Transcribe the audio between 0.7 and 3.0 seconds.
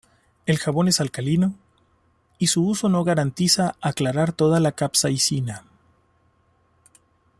es alcalino, y su uso